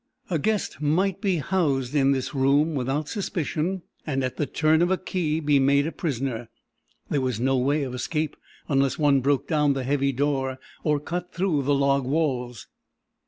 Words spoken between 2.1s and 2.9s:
this room